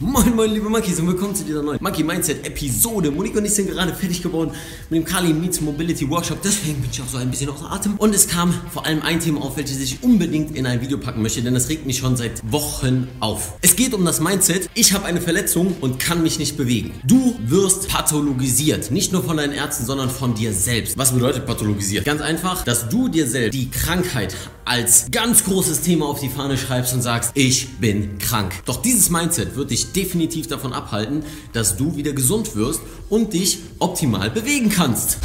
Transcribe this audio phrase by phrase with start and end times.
[0.00, 3.10] Moin moin liebe Monkeys und willkommen zu dieser neuen Monkey Mindset Episode.
[3.10, 4.52] Monique und ich sind gerade fertig geworden
[4.88, 7.96] mit dem Kali Meets Mobility Workshop, deswegen bin ich auch so ein bisschen außer Atem.
[7.98, 11.20] Und es kam vor allem ein Thema auf, welches ich unbedingt in ein Video packen
[11.20, 13.58] möchte, denn das regt mich schon seit Wochen auf.
[13.60, 16.94] Es geht um das Mindset, ich habe eine Verletzung und kann mich nicht bewegen.
[17.04, 20.96] Du wirst pathologisiert, nicht nur von deinen Ärzten, sondern von dir selbst.
[20.96, 22.06] Was bedeutet pathologisiert?
[22.06, 26.56] Ganz einfach, dass du dir selbst die Krankheit als ganz großes Thema auf die Fahne
[26.56, 28.54] schreibst und sagst, ich bin krank.
[28.64, 33.58] Doch dieses Mindset wird dich definitiv davon abhalten, dass du wieder gesund wirst und dich
[33.80, 35.18] optimal bewegen kannst.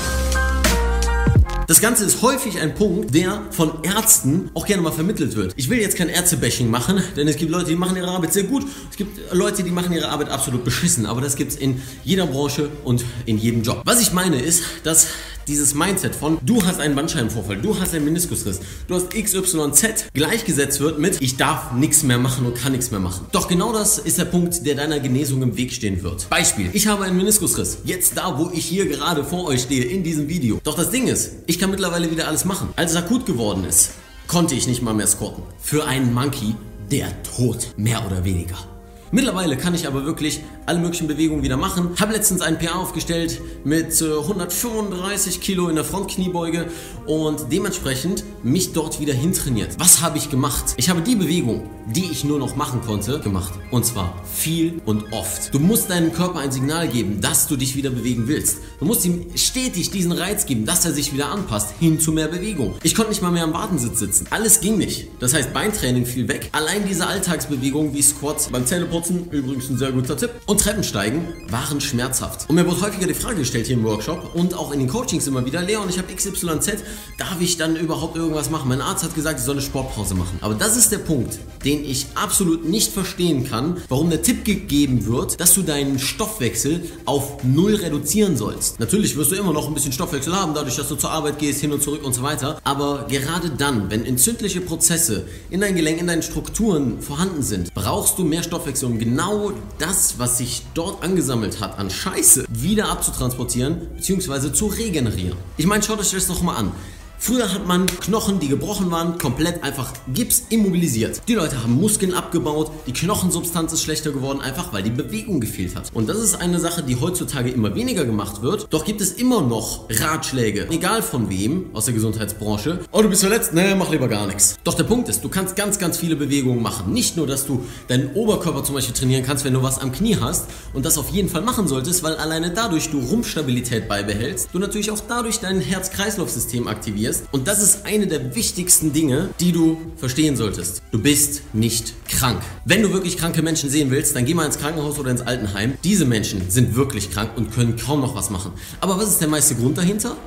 [1.68, 5.52] Das Ganze ist häufig ein Punkt, der von Ärzten auch gerne mal vermittelt wird.
[5.58, 8.44] Ich will jetzt kein Ärztebashing machen, denn es gibt Leute, die machen ihre Arbeit sehr
[8.44, 8.64] gut.
[8.90, 11.06] Es gibt Leute, die machen ihre Arbeit absolut beschissen.
[11.06, 13.82] Aber das gibt es in jeder Branche und in jedem Job.
[13.84, 15.08] Was ich meine ist, dass
[15.48, 20.80] dieses Mindset von du hast einen Bandscheibenvorfall, du hast einen Meniskusriss, du hast XYZ gleichgesetzt
[20.80, 23.28] wird mit ich darf nichts mehr machen und kann nichts mehr machen.
[23.32, 26.30] Doch genau das ist der Punkt, der deiner Genesung im Weg stehen wird.
[26.30, 30.04] Beispiel, ich habe einen Meniskusriss, jetzt da, wo ich hier gerade vor euch stehe, in
[30.04, 30.60] diesem Video.
[30.64, 32.70] Doch das Ding ist, ich kann mittlerweile wieder alles machen.
[32.76, 33.92] Als es akut geworden ist,
[34.28, 35.44] konnte ich nicht mal mehr squatten.
[35.60, 36.56] Für einen Monkey
[36.92, 38.77] der Tod, mehr oder weniger.
[39.12, 41.92] Mittlerweile kann ich aber wirklich alle möglichen Bewegungen wieder machen.
[42.00, 46.68] Habe letztens einen PA aufgestellt mit 135 Kilo in der Frontkniebeuge
[47.06, 49.80] und dementsprechend mich dort wieder hintrainiert.
[49.80, 50.74] Was habe ich gemacht?
[50.76, 53.54] Ich habe die Bewegung, die ich nur noch machen konnte, gemacht.
[53.72, 55.54] Und zwar viel und oft.
[55.54, 58.58] Du musst deinem Körper ein Signal geben, dass du dich wieder bewegen willst.
[58.80, 62.28] Du musst ihm stetig diesen Reiz geben, dass er sich wieder anpasst, hin zu mehr
[62.28, 62.76] Bewegung.
[62.84, 64.28] Ich konnte nicht mal mehr am Wartensitz sitzen.
[64.32, 65.08] Alles ging nicht.
[65.22, 66.50] Das heißt, Beintraining fiel weg.
[66.52, 68.66] Allein diese Alltagsbewegungen wie Squats beim
[69.02, 72.50] Zähneputzen, übrigens ein sehr guter Tipp, und Treppensteigen waren schmerzhaft.
[72.50, 75.28] Und mir wurde häufiger die Frage gestellt hier im Workshop und auch in den Coachings
[75.28, 76.84] immer wieder, Leon, ich habe XYZ,
[77.18, 78.70] darf ich dann überhaupt irgendwas machen?
[78.70, 80.38] Mein Arzt hat gesagt, ich soll eine Sportpause machen.
[80.42, 85.06] Aber das ist der Punkt, den ich absolut nicht verstehen kann, warum der Tipp gegeben
[85.06, 88.80] wird, dass du deinen Stoffwechsel auf null reduzieren sollst.
[88.80, 91.62] Natürlich wirst du immer noch ein bisschen Stoffwechsel haben, dadurch, dass du zur Arbeit gehst,
[91.62, 92.60] hin und zurück und so weiter.
[92.64, 98.18] Aber gerade dann, wenn entzündliche Prozesse in deinen Gelenken, in deinen Strukturen vorhanden sind, brauchst
[98.18, 103.90] du mehr Stoffwechsel, um genau das, was sich dort angesammelt hat an Scheiße, wieder abzutransportieren
[103.98, 104.54] bzw.
[104.54, 105.38] zu regenerieren.
[105.58, 106.72] Ich meine, schaut euch das doch mal an.
[107.20, 111.22] Früher hat man Knochen, die gebrochen waren, komplett einfach Gips immobilisiert.
[111.28, 115.76] Die Leute haben Muskeln abgebaut, die Knochensubstanz ist schlechter geworden, einfach weil die Bewegung gefehlt
[115.76, 115.90] hat.
[115.94, 118.68] Und das ist eine Sache, die heutzutage immer weniger gemacht wird.
[118.70, 122.80] Doch gibt es immer noch Ratschläge, egal von wem aus der Gesundheitsbranche.
[122.92, 123.52] Oh, du bist verletzt?
[123.54, 124.56] Nee, mach lieber gar nichts.
[124.64, 126.94] Doch der Punkt ist, du kannst ganz, ganz viele Bewegungen machen.
[126.94, 130.18] Nicht nur, dass du deinen Oberkörper zum Beispiel trainieren kannst, wenn du was am Knie
[130.22, 134.60] hast und das auf jeden Fall machen solltest, weil alleine dadurch du Rumpfstabilität beibehältst, du
[134.60, 139.78] natürlich auch dadurch dein Herz-Kreislauf-System aktivierst und das ist eine der wichtigsten Dinge, die du
[139.98, 140.82] verstehen solltest.
[140.92, 142.42] Du bist nicht krank.
[142.66, 145.74] Wenn du wirklich kranke Menschen sehen willst, dann geh mal ins Krankenhaus oder ins Altenheim.
[145.84, 148.52] Diese Menschen sind wirklich krank und können kaum noch was machen.
[148.82, 150.18] Aber was ist der meiste Grund dahinter?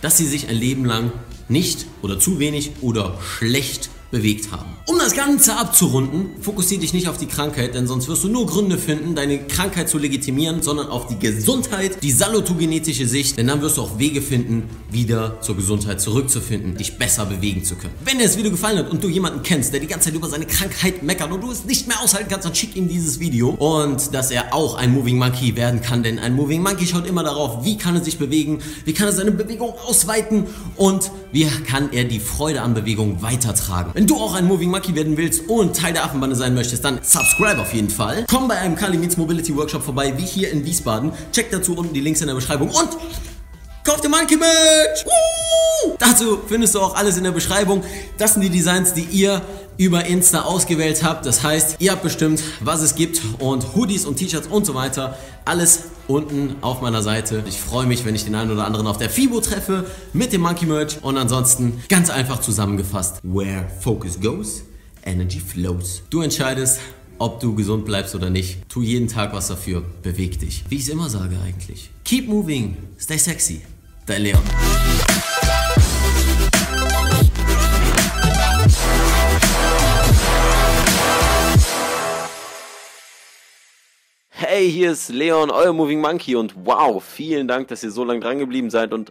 [0.00, 1.12] Dass sie sich ein Leben lang
[1.48, 4.70] nicht oder zu wenig oder schlecht bewegt haben.
[4.86, 8.46] Um das Ganze abzurunden, fokussiere dich nicht auf die Krankheit, denn sonst wirst du nur
[8.46, 13.60] Gründe finden, deine Krankheit zu legitimieren, sondern auf die Gesundheit, die salutogenetische Sicht, denn dann
[13.60, 17.94] wirst du auch Wege finden, wieder zur Gesundheit zurückzufinden, dich besser bewegen zu können.
[18.04, 20.28] Wenn dir das Video gefallen hat und du jemanden kennst, der die ganze Zeit über
[20.28, 23.50] seine Krankheit meckert und du es nicht mehr aushalten kannst, dann schick ihm dieses Video
[23.50, 27.24] und dass er auch ein Moving Monkey werden kann, denn ein Moving Monkey schaut immer
[27.24, 30.44] darauf, wie kann er sich bewegen, wie kann er seine Bewegung ausweiten
[30.76, 33.90] und wie kann er die Freude an Bewegung weitertragen.
[33.94, 37.00] Wenn du auch ein Moving Monkey werden willst und Teil der Affenbande sein möchtest, dann
[37.02, 38.24] subscribe auf jeden Fall.
[38.28, 41.12] Komm bei einem Kali Meets Mobility Workshop vorbei, wie hier in Wiesbaden.
[41.32, 42.88] Check dazu unten die Links in der Beschreibung und
[43.84, 45.04] kauf dir Monkey Merch!
[45.04, 45.96] Woo!
[45.98, 47.82] Dazu findest du auch alles in der Beschreibung.
[48.18, 49.42] Das sind die Designs, die ihr
[49.76, 51.26] über Insta ausgewählt habt.
[51.26, 55.18] Das heißt, ihr habt bestimmt, was es gibt und Hoodies und T-Shirts und so weiter.
[55.44, 57.42] Alles unten auf meiner Seite.
[57.46, 60.42] Ich freue mich, wenn ich den einen oder anderen auf der FIBO treffe mit dem
[60.42, 60.98] Monkey Merch.
[61.02, 63.20] Und ansonsten ganz einfach zusammengefasst.
[63.22, 64.62] Where focus goes,
[65.04, 66.02] energy flows.
[66.10, 66.80] Du entscheidest,
[67.18, 68.68] ob du gesund bleibst oder nicht.
[68.68, 69.82] Tu jeden Tag was dafür.
[70.02, 70.64] Beweg dich.
[70.68, 71.90] Wie ich es immer sage eigentlich.
[72.04, 72.76] Keep moving.
[72.98, 73.62] Stay sexy.
[74.06, 74.42] Dein Leon.
[84.46, 88.20] Hey, hier ist Leon, euer Moving Monkey und wow, vielen Dank, dass ihr so lange
[88.20, 89.10] dran geblieben seid und